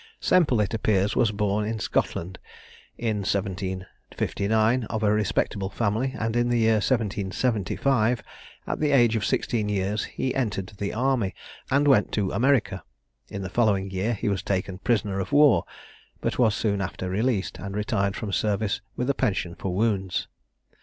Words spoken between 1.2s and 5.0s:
born in Scotland in 1759,